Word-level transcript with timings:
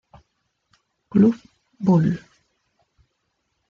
Club; 1.11 1.35
Bull. 1.77 2.07